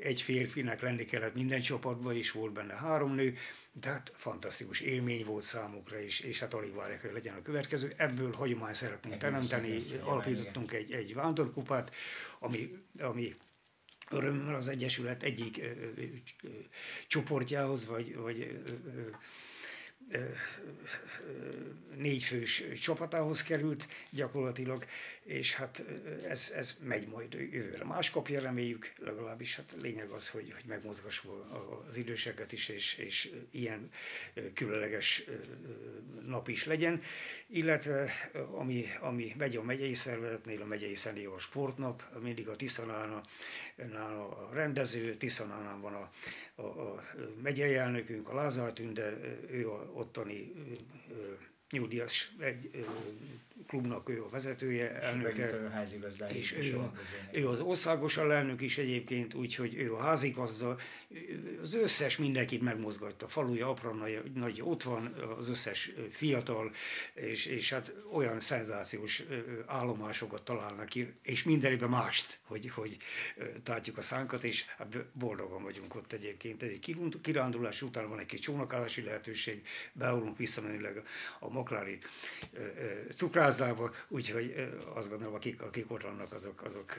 egy 0.00 0.22
férfinek 0.22 0.80
lenni 0.80 1.04
kellett 1.04 1.34
minden 1.34 1.60
csapatban, 1.60 2.16
és 2.16 2.30
volt 2.30 2.52
benne 2.52 2.74
három 2.74 3.14
nő, 3.14 3.36
de 3.72 3.88
hát 3.88 4.12
fantasztikus 4.16 4.80
élmény 4.80 5.24
volt 5.24 5.44
számukra, 5.44 6.00
és, 6.00 6.20
és 6.20 6.40
hát 6.40 6.54
alig 6.54 6.74
várják, 6.74 7.00
hogy 7.02 7.12
legyen 7.12 7.34
a 7.34 7.42
következő. 7.42 7.92
Ebből 7.96 8.32
hagyomány 8.32 8.74
szeretnénk 8.74 9.18
teremteni, 9.18 9.76
alapítottunk 10.04 10.72
egy, 10.72 10.92
egy 10.92 11.14
vándorkupát, 11.14 11.94
ami, 12.38 12.78
ami 12.98 13.34
örömmel 14.10 14.54
az 14.54 14.68
Egyesület 14.68 15.22
egyik 15.22 15.58
ö, 15.58 15.62
ö, 15.62 16.02
ö, 16.42 16.48
csoportjához, 17.06 17.86
vagy, 17.86 18.16
vagy 18.16 18.60
négyfős 21.96 22.62
csapatához 22.80 23.42
került 23.42 23.88
gyakorlatilag, 24.10 24.84
és 25.24 25.54
hát 25.54 25.84
ez, 26.28 26.52
ez 26.54 26.76
megy 26.82 27.08
majd 27.08 27.32
jövőre. 27.32 27.84
Más 27.84 28.10
kapja 28.10 28.40
reméljük, 28.40 28.92
legalábbis 28.98 29.56
hát 29.56 29.74
lényeg 29.80 30.08
az, 30.10 30.28
hogy, 30.28 30.52
hogy 30.52 30.64
megmozgassuk 30.66 31.46
az 31.88 31.96
időseket 31.96 32.52
is, 32.52 32.68
és, 32.68 32.94
és 32.94 33.30
ilyen 33.50 33.90
különleges 34.54 35.24
nap 36.26 36.48
is 36.48 36.64
legyen, 36.64 37.02
illetve 37.46 38.10
ami, 38.52 38.84
ami 39.00 39.34
megy 39.38 39.56
a 39.56 39.62
megyei 39.62 39.94
szervezetnél, 39.94 40.62
a 40.62 40.66
megyei 40.66 40.94
szenior 40.94 41.40
sportnap, 41.40 42.04
mindig 42.22 42.48
a 42.48 42.56
Tiszanánál 42.56 43.24
a 43.76 44.48
rendező, 44.52 45.16
Tiszanánál 45.16 45.78
van 45.80 45.94
a, 45.94 46.10
a, 46.62 46.62
a 46.62 47.02
megyei 47.42 47.74
elnökünk, 47.74 48.28
a 48.28 48.34
Lázár 48.34 48.72
Tünde, 48.72 49.12
ő 49.50 49.70
a 49.70 49.90
ottani 49.92 50.52
nyugdíjas 51.74 52.32
egy 52.38 52.70
klubnak 53.66 54.08
ő 54.08 54.22
a 54.22 54.28
vezetője, 54.28 55.00
elnöke, 55.00 55.70
és 56.32 56.52
ő, 56.52 56.78
a, 56.78 56.92
ő 57.32 57.48
az 57.48 57.60
országos 57.60 58.16
alelnök 58.16 58.60
is 58.60 58.78
egyébként, 58.78 59.34
úgyhogy 59.34 59.74
ő 59.74 59.94
a 59.94 60.00
házigazda, 60.00 60.76
az 61.62 61.74
összes 61.74 62.16
mindenkit 62.16 62.60
megmozgatta, 62.62 63.28
faluja, 63.28 63.68
apra 63.68 63.92
nagy, 63.92 64.22
nagy 64.34 64.60
ott 64.62 64.82
van, 64.82 65.06
az 65.38 65.48
összes 65.48 65.92
fiatal, 66.10 66.72
és, 67.14 67.46
és 67.46 67.72
hát 67.72 67.94
olyan 68.12 68.40
szenzációs 68.40 69.22
állomásokat 69.66 70.42
találnak 70.44 70.86
ki, 70.88 71.12
és 71.22 71.42
mindenében 71.42 71.88
mást, 71.88 72.38
hogy, 72.42 72.70
hogy 72.70 72.96
tártjuk 73.62 73.98
a 73.98 74.02
szánkat, 74.02 74.44
és 74.44 74.64
hát 74.76 75.04
boldogan 75.12 75.62
vagyunk 75.62 75.94
ott 75.94 76.12
egyébként. 76.12 76.62
Egy 76.62 76.96
kirándulás 77.22 77.82
után 77.82 78.08
van 78.08 78.18
egy 78.18 78.26
kis 78.26 78.40
csónakázási 78.40 79.02
lehetőség, 79.02 79.66
beállunk 79.92 80.36
visszamenőleg 80.38 81.02
a 81.40 81.48
maklári 81.64 81.98
cukrászdába, 83.14 83.90
úgyhogy 84.08 84.70
azt 84.94 85.08
gondolom, 85.08 85.34
akik, 85.34 85.62
akik 85.62 85.90
ott 85.90 86.02
vannak, 86.02 86.32
azok, 86.32 86.62
azok 86.62 86.98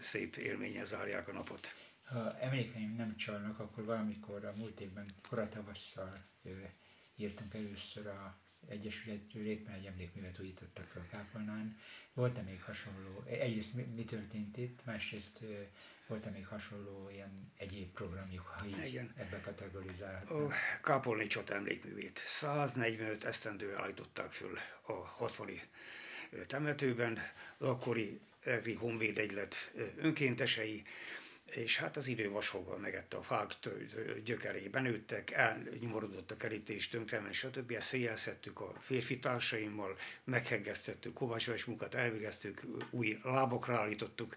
szép 0.00 0.36
élménye 0.36 0.84
zárják 0.84 1.28
a 1.28 1.32
napot. 1.32 1.74
Ha 2.04 2.38
emlékeim 2.38 2.94
nem 2.96 3.16
csalnak, 3.16 3.58
akkor 3.58 3.84
valamikor 3.84 4.44
a 4.44 4.52
múlt 4.56 4.80
évben 4.80 5.06
koratavasszal 5.28 6.12
írtunk 7.16 7.54
először 7.54 8.06
a 8.06 8.38
Egyesületről 8.68 9.46
éppen 9.46 9.74
egy 9.74 9.84
emlékművet 9.84 10.38
újítottak 10.40 10.86
fel 10.86 11.06
Kápolnán. 11.10 11.78
Volt-e 12.12 12.40
még 12.42 12.62
hasonló, 12.62 13.22
egyrészt 13.26 13.74
mi, 13.74 13.82
mi 13.82 14.04
történt 14.04 14.56
itt, 14.56 14.84
másrészt 14.84 15.40
volt-e 16.06 16.30
még 16.30 16.46
hasonló 16.46 17.08
ilyen 17.12 17.52
egyéb 17.56 17.92
programjuk, 17.92 18.46
ha 18.46 18.66
így 18.66 18.86
Igen. 18.86 19.12
ebbe 19.16 19.40
kategorizálhatnak? 19.40 20.40
A 20.52 20.54
Kápolni 20.82 21.26
Csot 21.26 21.50
emlékművét 21.50 22.22
145 22.26 23.24
esztendő 23.24 23.76
állították 23.76 24.32
föl 24.32 24.58
a 24.82 24.92
60 24.92 25.50
temetőben, 26.46 27.18
az 27.58 27.66
akkori 27.66 28.20
Egri 28.44 28.72
Honvéd 28.74 29.18
Egylet 29.18 29.72
önkéntesei, 29.96 30.82
és 31.50 31.78
hát 31.78 31.96
az 31.96 32.06
idő 32.06 32.30
vasfoggal 32.30 32.78
megette 32.78 33.16
a 33.16 33.22
fák 33.22 33.52
gyökerében 34.24 34.82
nőttek, 34.82 35.30
elnyomorodott 35.30 36.30
a 36.30 36.36
kerítés, 36.36 36.88
tönkrement, 36.88 37.34
stb. 37.34 37.70
Ezt 37.70 37.86
széjjelszedtük 37.86 38.60
a 38.60 38.72
férfi 38.78 39.18
társaimmal, 39.18 39.96
meghegesztettük, 40.24 41.12
kovácsolás 41.14 41.64
munkát 41.64 41.94
elvégeztük, 41.94 42.62
új 42.90 43.18
lábokra 43.22 43.78
állítottuk, 43.78 44.36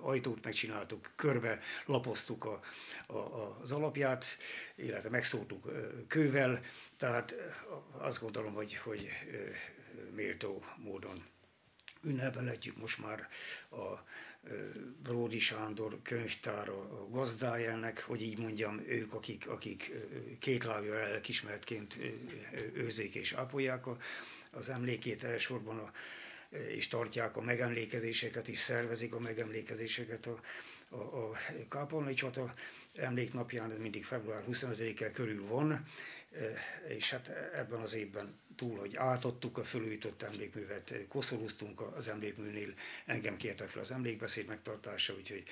ajtót 0.00 0.44
megcsináltuk, 0.44 1.10
körbe 1.16 1.60
lapoztuk 1.86 2.44
a, 2.44 2.60
a, 3.06 3.58
az 3.60 3.72
alapját, 3.72 4.24
illetve 4.74 5.08
megszóltuk 5.08 5.70
kővel, 6.08 6.60
tehát 6.96 7.34
azt 7.98 8.20
gondolom, 8.20 8.54
hogy, 8.54 8.74
hogy 8.74 9.08
méltó 10.14 10.64
módon 10.76 11.16
ünnepelhetjük 12.04 12.76
most 12.76 12.98
már 12.98 13.28
a 13.70 14.04
Bródi 15.02 15.38
Sándor 15.38 15.98
könyvtár 16.02 16.68
a 16.68 17.08
gazdájának, 17.10 17.98
hogy 17.98 18.22
így 18.22 18.38
mondjam, 18.38 18.80
ők, 18.86 19.12
akik, 19.14 19.48
akik 19.48 19.92
két 20.38 20.64
lábja 20.64 20.94
lelkismeretként 20.94 21.98
őzik 22.74 23.14
és 23.14 23.32
ápolják 23.32 23.84
az 24.50 24.68
emlékét 24.68 25.24
elsősorban 25.24 25.78
a 25.78 25.92
és 26.68 26.88
tartják 26.88 27.36
a 27.36 27.40
megemlékezéseket, 27.40 28.48
és 28.48 28.58
szervezik 28.58 29.14
a 29.14 29.18
megemlékezéseket 29.20 30.26
a, 30.26 30.40
a, 30.88 30.96
a 30.96 31.32
Kápolnai 31.68 32.14
csata 32.14 32.54
emléknapján, 32.96 33.70
ez 33.70 33.78
mindig 33.78 34.04
február 34.04 34.44
25-e 34.50 35.10
körül 35.10 35.46
van, 35.46 35.84
és 36.88 37.10
hát 37.10 37.28
ebben 37.54 37.80
az 37.80 37.94
évben 37.94 38.38
túl, 38.56 38.78
hogy 38.78 38.96
átadtuk 38.96 39.58
a 39.58 39.64
fölújított 39.64 40.22
emlékművet, 40.22 40.94
koszorúztunk 41.08 41.80
az 41.80 42.08
emlékműnél, 42.08 42.74
engem 43.06 43.36
kértek 43.36 43.68
fel 43.68 43.80
az 43.82 43.90
emlékbeszéd 43.90 44.46
megtartása, 44.46 45.14
úgyhogy 45.14 45.42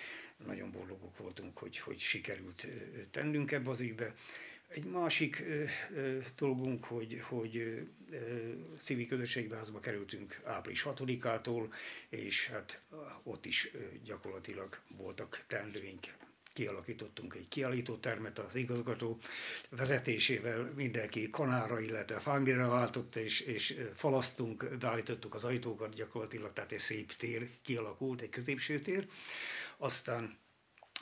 nagyon 0.47 0.71
boldogok 0.71 1.17
voltunk, 1.19 1.59
hogy, 1.59 1.79
hogy 1.79 1.99
sikerült 1.99 2.67
tennünk 3.11 3.53
ebbe 3.53 3.71
az 3.71 3.81
ügybe. 3.81 4.15
Egy 4.69 4.85
másik 4.85 5.41
ö, 5.49 5.65
ö, 5.95 6.19
dolgunk, 6.37 6.85
hogy, 6.85 7.21
hogy 7.23 7.57
ö, 7.57 7.79
civil 8.83 9.07
közösségbeházba 9.07 9.81
kerültünk 9.81 10.41
április 10.45 10.83
6-ától, 10.87 11.73
és 12.09 12.47
hát 12.47 12.81
ott 13.23 13.47
is 13.47 13.71
ö, 13.75 13.79
gyakorlatilag 14.05 14.79
voltak 14.89 15.45
teendőink. 15.47 16.07
Kialakítottunk 16.53 17.35
egy 17.35 17.49
kiállító 17.49 17.97
termet 17.97 18.39
az 18.39 18.55
igazgató 18.55 19.19
vezetésével, 19.71 20.73
mindenki 20.77 21.31
kanára, 21.31 21.81
illetve 21.81 22.21
fángére 22.21 22.67
váltott, 22.67 23.17
és, 23.17 23.41
és 23.41 23.77
falasztunk, 23.95 24.77
beállítottuk 24.79 25.35
az 25.35 25.45
ajtókat 25.45 25.95
gyakorlatilag, 25.95 26.53
tehát 26.53 26.73
egy 26.73 26.79
szép 26.79 27.13
tér 27.13 27.49
kialakult, 27.63 28.21
egy 28.21 28.29
középső 28.31 28.81
tér. 28.81 29.09
Aztán 29.77 30.39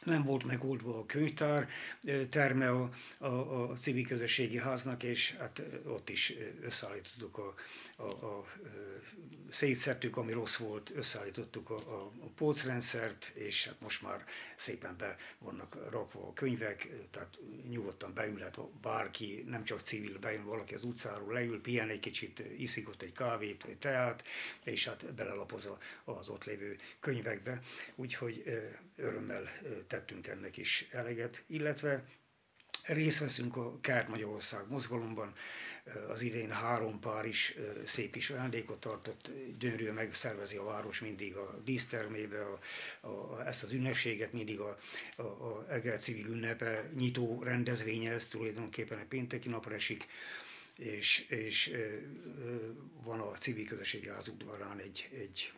nem 0.04 0.22
volt 0.22 0.44
megoldva 0.44 0.98
a 0.98 1.06
könyvtár 1.06 1.68
terme 2.30 2.70
a, 2.70 2.90
a, 3.18 3.26
a 3.70 3.76
civil 3.76 4.06
közösségi 4.06 4.58
háznak, 4.58 5.02
és 5.02 5.34
hát 5.38 5.62
ott 5.86 6.08
is 6.08 6.34
összeállítottuk 6.62 7.38
a, 7.38 7.54
a, 7.96 8.26
a 8.26 8.44
szétszertük, 9.50 10.16
ami 10.16 10.32
rossz 10.32 10.56
volt, 10.56 10.90
összeállítottuk 10.94 11.70
a, 11.70 11.76
a, 11.76 12.12
a 12.20 12.26
polcrendszert, 12.36 13.30
és 13.34 13.64
hát 13.66 13.80
most 13.80 14.02
már 14.02 14.24
szépen 14.56 14.94
be 14.98 15.16
vannak 15.38 15.76
rakva 15.90 16.26
a 16.26 16.32
könyvek, 16.32 16.88
tehát 17.10 17.38
nyugodtan 17.68 18.14
beülhet 18.14 18.58
bárki, 18.82 19.44
nem 19.46 19.64
csak 19.64 19.80
civil, 19.80 20.18
bejön 20.18 20.44
valaki 20.44 20.74
az 20.74 20.84
utcáról, 20.84 21.32
leül, 21.32 21.60
pihen 21.60 21.88
egy 21.88 22.00
kicsit, 22.00 22.42
iszik 22.58 22.88
ott 22.88 23.02
egy 23.02 23.12
kávét, 23.12 23.64
egy 23.64 23.78
teát, 23.78 24.24
és 24.64 24.86
hát 24.86 25.14
belelapoz 25.14 25.70
az 26.04 26.28
ott 26.28 26.44
lévő 26.44 26.76
könyvekbe. 27.00 27.60
Úgyhogy 27.94 28.42
örömmel 28.96 29.42
tettünk 29.88 30.26
ennek 30.26 30.57
is 30.57 30.87
eleget, 30.90 31.42
illetve 31.47 32.04
részt 32.85 33.18
veszünk 33.18 33.57
a 33.57 33.80
Kert 33.80 34.09
Magyarország 34.09 34.68
mozgalomban, 34.68 35.35
az 36.09 36.23
idén 36.23 36.50
három 36.50 37.00
pár 37.00 37.25
is 37.26 37.54
szép 37.85 38.12
kis 38.12 38.30
ajándékot 38.30 38.80
tartott, 38.80 39.30
gyönyörűen 39.59 39.95
megszervezi 39.95 40.57
a 40.57 40.64
város 40.64 41.00
mindig 41.00 41.37
a 41.37 41.61
dísztermébe 41.64 42.45
a, 42.45 42.59
a, 43.07 43.47
ezt 43.47 43.62
az 43.62 43.73
ünnepséget, 43.73 44.33
mindig 44.33 44.61
a, 44.61 44.78
a, 45.16 45.23
a 45.23 45.66
Eger 45.73 45.99
civil 45.99 46.26
ünnepe 46.26 46.90
nyitó 46.97 47.42
rendezvénye, 47.42 48.12
ez 48.12 48.28
tulajdonképpen 48.28 48.99
egy 48.99 49.07
pénteki 49.07 49.49
napra 49.49 49.75
esik, 49.75 50.07
és, 50.76 51.18
és 51.28 51.73
van 53.04 53.21
a 53.21 53.30
civil 53.33 53.66
közösségi 53.66 54.09
ház 54.09 54.28
udvarán 54.28 54.78
egy, 54.78 55.09
egy 55.12 55.52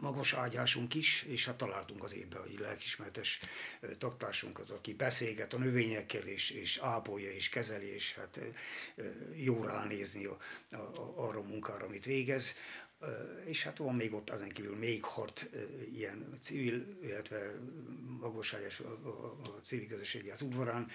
magas 0.00 0.32
ágyásunk 0.32 0.94
is, 0.94 1.22
és 1.28 1.46
hát 1.46 1.56
találtunk 1.56 2.02
az 2.02 2.14
évben 2.14 2.42
egy 2.46 2.58
lelkismertes 2.58 3.40
taktársunkat, 3.98 4.70
aki 4.70 4.94
beszélget 4.94 5.54
a 5.54 5.58
növényekkel, 5.58 6.22
és, 6.26 6.50
és 6.50 6.76
ápolja, 6.78 7.30
és 7.30 7.48
kezeli, 7.48 7.86
és 7.86 8.14
hát 8.14 8.40
jó 9.34 9.62
ránézni 9.64 10.24
a, 10.24 10.38
a, 10.70 10.76
a, 10.76 11.12
arra 11.16 11.38
a 11.38 11.42
munkára, 11.42 11.84
amit 11.86 12.04
végez. 12.04 12.56
És 13.44 13.62
hát 13.62 13.76
van 13.78 13.94
még 13.94 14.14
ott 14.14 14.30
ezen 14.30 14.48
kívül 14.48 14.76
még 14.76 15.04
hat 15.04 15.48
ilyen 15.94 16.32
civil, 16.40 16.98
illetve 17.02 17.54
magoságos 18.20 18.80
a, 18.80 18.88
a, 19.08 19.36
a 19.42 19.60
civil 19.62 19.86
közösségi 19.88 20.30
az 20.30 20.42
udvarán, 20.42 20.90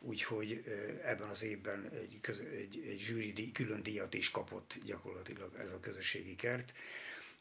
úgyhogy 0.00 0.64
ebben 1.04 1.28
az 1.28 1.42
évben 1.42 1.90
egy, 1.92 2.18
köz, 2.20 2.38
egy, 2.38 2.84
egy 2.90 2.98
zsűri 2.98 3.52
külön 3.52 3.82
díjat 3.82 4.14
is 4.14 4.30
kapott 4.30 4.78
gyakorlatilag 4.84 5.54
ez 5.58 5.70
a 5.72 5.80
közösségi 5.80 6.36
kert 6.36 6.72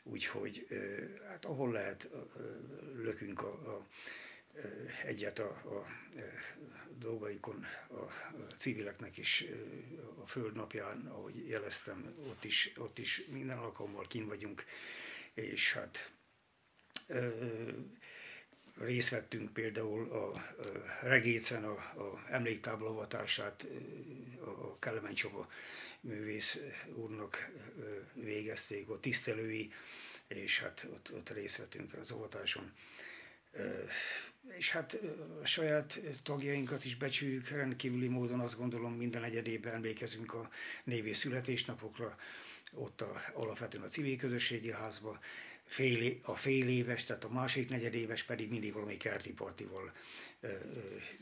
úgyhogy 0.10 0.68
hát 1.28 1.46
ahol 1.46 1.72
lehet, 1.72 2.10
lökünk 2.96 3.42
a, 3.42 3.76
a 3.76 3.86
egyet 5.06 5.40
a, 5.40 5.48
a 5.50 5.86
dolgaikon 6.98 7.66
a 7.90 8.12
civileknek 8.58 9.18
is 9.18 9.46
a 10.24 10.28
Földnapján, 10.28 11.06
ahogy 11.08 11.48
jeleztem, 11.48 12.14
ott 12.30 12.44
is, 12.44 12.72
ott 12.78 13.00
is 13.00 13.24
minden 13.28 13.58
alkalommal 13.58 14.06
kin 14.08 14.28
vagyunk, 14.28 14.64
és 15.34 15.74
hát 15.74 16.12
részt 18.80 19.10
vettünk 19.10 19.54
például 19.54 20.12
a, 20.12 20.32
a 20.32 20.42
Regécen 21.02 21.64
a, 21.64 21.72
a 22.02 22.26
emléktáblavatását 22.30 23.68
a 24.46 24.80
Kelemen 24.80 25.14
Csaba 25.14 25.48
művész 26.02 26.60
úrnak 26.94 27.50
végezték, 28.14 28.90
ott 28.90 29.02
tisztelői, 29.02 29.72
és 30.28 30.60
hát 30.60 30.88
ott, 30.94 31.12
ott 31.14 31.30
részt 31.30 31.58
vettünk 31.58 31.94
az 31.94 32.12
avatáson. 32.12 32.72
És 34.58 34.72
hát 34.72 34.98
a 35.42 35.46
saját 35.46 36.00
tagjainkat 36.24 36.86
is 36.86 36.96
becsüljük 36.96 37.50
rendkívüli 37.50 38.08
módon, 38.08 38.40
azt 38.40 38.58
gondolom 38.58 38.94
minden 38.94 39.24
egyedében 39.24 39.74
emlékezünk 39.74 40.34
a 40.34 40.50
névi 40.84 41.14
születésnapokra, 41.14 42.18
ott 42.72 43.02
a, 43.02 43.22
alapvetően 43.34 43.84
a 43.84 43.88
civil 43.88 44.18
közösségi 44.18 44.72
házba, 44.72 45.20
fél, 45.68 46.18
a 46.22 46.36
fél 46.36 46.68
éves, 46.68 47.04
tehát 47.04 47.24
a 47.24 47.30
másik 47.30 47.70
negyedéves 47.70 48.24
pedig 48.24 48.50
mindig 48.50 48.74
valami 48.74 48.98
kerti 48.98 49.34
partival 49.34 49.92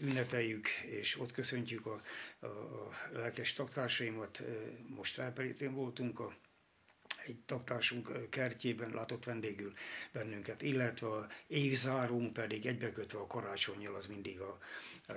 ünnepeljük, 0.01 0.67
és 0.69 1.19
ott 1.19 1.31
köszöntjük 1.31 1.85
a, 1.85 2.01
a, 2.39 2.45
a 2.45 2.91
lelkes 3.11 3.53
taktársaimat. 3.53 4.43
Most 4.87 5.13
felperítén 5.13 5.73
voltunk 5.73 6.19
a 6.19 6.35
egy 7.27 7.37
taktársunk 7.45 8.29
kertjében 8.29 8.89
látott 8.93 9.23
vendégül 9.25 9.73
bennünket, 10.11 10.61
illetve 10.61 11.07
a 11.07 11.27
évzárunk 11.47 12.33
pedig 12.33 12.65
egybekötve 12.65 13.19
a 13.19 13.27
karácsonyjal, 13.27 13.95
az 13.95 14.05
mindig 14.05 14.39
a 14.39 14.57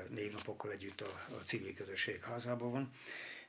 névnapokkal 0.08 0.70
együtt 0.70 1.00
a, 1.00 1.26
a 1.40 1.42
civil 1.44 1.74
közösség 1.74 2.22
házában 2.22 2.70
van 2.70 2.92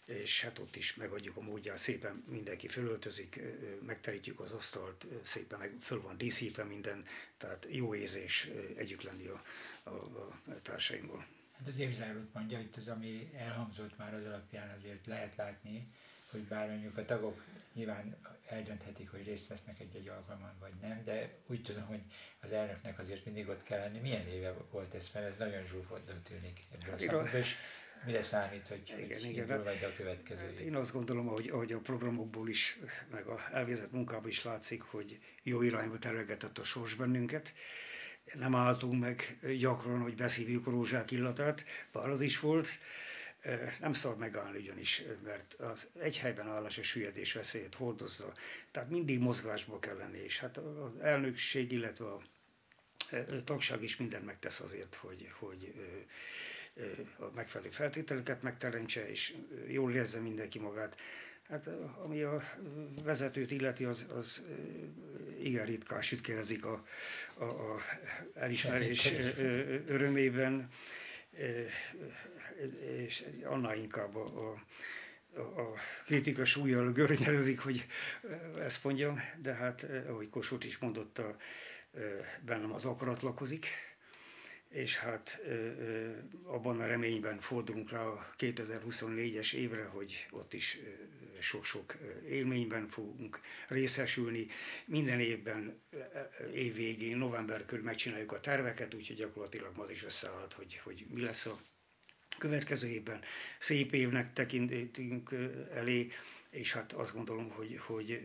és 0.10 0.42
hát 0.42 0.60
ott 0.60 0.76
is 0.76 0.96
megadjuk 0.96 1.38
a 1.38 1.42
módját, 1.42 1.78
szépen 1.78 2.24
mindenki 2.28 2.68
fölöltözik, 2.68 3.40
megterítjük 3.86 4.40
az 4.40 4.52
asztalt, 4.52 5.06
szépen 5.24 5.60
meg 5.60 5.76
föl 5.82 6.02
van 6.02 6.18
díszítve 6.18 6.64
minden, 6.64 7.06
tehát 7.38 7.68
jó 7.70 7.96
érzés 7.96 8.50
együtt 8.78 9.04
lenni 9.04 9.28
a, 9.28 9.42
a, 9.84 9.90
a 9.90 10.62
társaimból. 10.62 11.26
Hát 11.58 11.68
az 11.68 11.80
évzárót 11.80 12.34
mondja, 12.34 12.60
itt 12.60 12.76
az, 12.76 12.88
ami 12.88 13.32
elhangzott 13.38 13.98
már 13.98 14.14
az 14.14 14.26
alapján 14.26 14.76
azért 14.78 15.06
lehet 15.06 15.36
látni, 15.36 15.88
hogy 16.32 16.42
bár 16.42 16.70
mondjuk 16.70 16.98
a 16.98 17.06
tagok 17.06 17.44
nyilván 17.74 18.16
eldönthetik, 18.48 19.10
hogy 19.12 19.24
részt 19.26 19.48
vesznek 19.48 19.80
egy-egy 19.80 20.08
alkalman, 20.08 20.54
vagy 20.60 20.74
nem, 20.82 21.04
de 21.04 21.30
úgy 21.48 21.62
tudom, 21.62 21.86
hogy 21.86 22.02
az 22.42 22.52
elnöknek 22.52 23.00
azért 23.00 23.26
mindig 23.26 23.48
ott 23.50 23.64
kell 23.64 23.80
lenni. 23.80 24.00
Milyen 24.00 24.28
éve 24.28 24.54
volt 24.72 24.94
ez, 24.94 25.10
mert 25.14 25.26
ez 25.26 25.38
nagyon 25.38 25.66
zsúfoltnak 25.66 26.24
tűnik 26.24 26.66
ebből 26.72 26.90
hát, 26.90 27.00
a 27.00 27.04
szempontból, 27.04 27.40
és 27.40 27.56
mire 28.06 28.24
számít, 28.24 28.68
hogy, 28.68 28.82
igen, 28.98 29.20
hogy 29.20 29.30
igen, 29.30 29.48
hát, 29.48 29.66
a 29.84 29.94
következő 29.98 30.40
hát 30.42 30.60
Én 30.60 30.76
azt 30.76 30.92
gondolom, 30.92 31.26
hogy 31.28 31.48
ahogy 31.50 31.72
a 31.72 31.80
programokból 31.80 32.50
is, 32.50 32.80
meg 33.12 33.26
a 33.28 33.50
elvégzett 33.54 33.92
munkából 33.92 34.30
is 34.30 34.44
látszik, 34.44 34.82
hogy 34.82 35.20
jó 35.44 35.62
irányba 35.62 35.98
terelgetett 36.00 36.58
a 36.58 36.64
sors 36.64 36.94
bennünket. 36.96 37.54
Nem 38.34 38.56
álltunk 38.56 39.00
meg 39.02 39.40
gyakran, 39.58 40.02
hogy 40.02 40.16
beszívjuk 40.16 40.68
a 40.68 40.72
rózsák 40.72 41.12
illatát, 41.12 41.66
bár 41.92 42.10
az 42.10 42.22
is 42.22 42.40
volt. 42.40 42.68
Nem 43.80 43.94
szabad 43.94 44.18
megállni 44.18 44.58
ugyanis, 44.58 45.04
mert 45.24 45.54
az 45.54 45.88
egy 46.00 46.18
helyben 46.18 46.48
állás 46.48 46.78
és 46.78 46.94
hülyedés 46.94 47.34
veszélyét 47.34 47.76
hordozza. 47.76 48.34
Tehát 48.72 48.90
mindig 48.90 49.20
mozgásba 49.20 49.80
kell 49.80 49.96
lenni, 49.98 50.18
és 50.20 50.40
hát 50.40 50.58
az 50.58 51.00
elnökség, 51.02 51.72
illetve 51.72 52.06
a 52.06 52.22
tagság 53.44 53.84
is 53.84 53.98
mindent 53.98 54.26
megtesz 54.26 54.60
azért, 54.60 54.96
hogy, 54.96 55.30
hogy 55.40 55.74
a 57.20 57.26
megfelelő 57.36 57.70
feltételeket 57.70 58.42
megteremtse, 58.42 59.10
és 59.10 59.36
jól 59.68 59.92
érezze 59.94 60.20
mindenki 60.20 60.60
magát. 60.60 60.98
Hát 61.50 61.68
ami 62.04 62.22
a 62.22 62.42
vezetőt 63.04 63.52
illeti, 63.52 63.84
az, 63.86 64.06
az 64.16 64.44
igen 65.42 65.66
ritkán 65.66 66.02
sütkérezik 66.02 66.66
a, 66.66 66.86
a, 67.34 67.44
a 67.44 67.80
elismerés 68.34 69.14
örömében, 69.88 70.68
és 72.98 73.26
annál 73.44 73.78
inkább 73.78 74.16
a, 74.16 74.24
a 74.52 74.64
a 75.38 75.74
kritika 76.06 76.46
súlyjal 76.46 76.92
görnyerezik, 76.92 77.60
hogy 77.60 77.86
ezt 78.60 78.84
mondjam, 78.84 79.20
de 79.42 79.54
hát 79.54 79.84
ahogy 80.08 80.30
Kossuth 80.30 80.66
is 80.66 80.78
mondotta, 80.78 81.36
bennem 82.46 82.74
az 82.74 82.86
akarat 82.86 83.22
lakozik, 83.22 83.68
és 84.70 84.98
hát 84.98 85.42
abban 86.44 86.80
a 86.80 86.86
reményben 86.86 87.40
fordulunk 87.40 87.90
rá 87.92 88.02
a 88.02 88.34
2024-es 88.38 89.54
évre, 89.54 89.84
hogy 89.84 90.28
ott 90.32 90.54
is 90.54 90.78
sok-sok 91.40 91.96
élményben 92.30 92.88
fogunk 92.88 93.40
részesülni. 93.68 94.48
Minden 94.86 95.20
évben 95.20 95.82
év 96.54 96.74
végén, 96.76 97.18
november 97.18 97.66
körül 97.66 97.84
megcsináljuk 97.84 98.32
a 98.32 98.40
terveket, 98.40 98.94
úgyhogy 98.94 99.16
gyakorlatilag 99.16 99.76
ma 99.76 99.86
is 99.92 100.04
összeállt, 100.04 100.54
hogy, 100.54 100.80
hogy 100.84 101.06
mi 101.14 101.22
lesz 101.22 101.46
a 101.46 101.60
következő 102.38 102.88
évben. 102.88 103.22
Szép 103.60 103.94
évnek 103.94 104.34
tekintünk 104.34 105.32
elé, 105.74 106.08
és 106.50 106.74
hát 106.74 106.94
azt 106.94 107.14
gondolom, 107.14 107.50
hogy, 107.50 107.78
hogy 107.78 108.22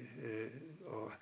a 0.84 1.18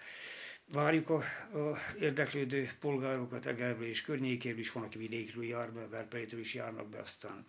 Várjuk 0.73 1.11
a, 1.11 1.17
a 1.59 1.79
érdeklődő 2.01 2.71
polgárokat 2.81 3.47
Egerből 3.47 3.87
és 3.87 4.03
környékéből 4.03 4.59
is, 4.59 4.73
van, 4.73 4.83
aki 4.83 4.99
vidékről 4.99 5.45
jár 5.45 5.73
be, 5.73 5.87
Verpelétől 5.89 6.41
is 6.41 6.55
járnak 6.55 6.89
be, 6.89 6.99
aztán 6.99 7.47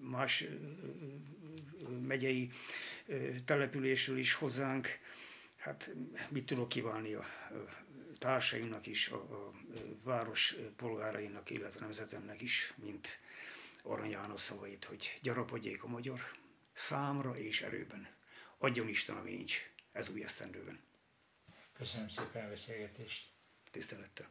más 0.00 0.44
megyei 2.06 2.50
településről 3.44 4.18
is 4.18 4.34
hozzánk. 4.34 4.88
Hát 5.56 5.90
mit 6.28 6.46
tudok 6.46 6.68
kívánni 6.68 7.12
a 7.14 7.24
társaimnak 8.18 8.86
is, 8.86 9.08
a, 9.08 9.16
a 9.16 9.52
város 10.02 10.56
polgárainak, 10.76 11.50
illetve 11.50 11.80
nemzetemnek 11.80 12.40
is, 12.40 12.72
mint 12.76 13.18
Arany 13.82 14.10
János 14.10 14.40
szavait, 14.40 14.84
hogy 14.84 15.18
gyarapodjék 15.22 15.82
a 15.82 15.88
magyar 15.88 16.20
számra 16.72 17.38
és 17.38 17.60
erőben. 17.60 18.08
Adjon 18.58 18.88
Isten, 18.88 19.16
ami 19.16 19.30
nincs 19.30 19.70
ez 19.92 20.08
új 20.08 20.22
esztendőben. 20.22 20.78
Köszönöm 21.72 22.08
szépen 22.08 22.44
a 22.44 22.48
beszélgetést. 22.48 23.30
Tisztelettel. 23.70 24.30